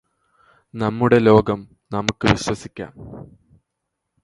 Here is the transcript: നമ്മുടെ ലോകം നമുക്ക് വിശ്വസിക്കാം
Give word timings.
നമ്മുടെ 0.73 1.19
ലോകം 1.19 1.59
നമുക്ക് 1.91 2.25
വിശ്വസിക്കാം 2.27 2.91